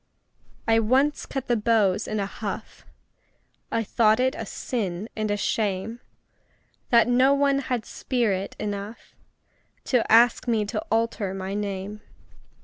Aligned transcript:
I 0.67 0.79
once 0.79 1.27
cut 1.27 1.45
the 1.47 1.55
beaux 1.55 1.95
in 2.07 2.19
a 2.19 2.25
huff 2.25 2.87
I 3.71 3.83
thought 3.83 4.19
it 4.19 4.33
a 4.33 4.47
sin 4.47 5.07
and 5.15 5.29
a 5.29 5.37
shame 5.37 5.99
That 6.89 7.07
no 7.07 7.35
one 7.35 7.59
had 7.59 7.85
spirit 7.85 8.55
enough 8.57 9.13
To 9.83 10.11
ask 10.11 10.47
me 10.47 10.65
to 10.65 10.83
alter 10.91 11.35
my 11.35 11.53
name. 11.53 12.01